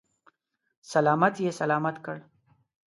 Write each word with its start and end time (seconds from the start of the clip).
سلامت 0.91 1.33
یې 1.43 1.51
سلامت 1.59 1.95
کړ. 2.05 2.17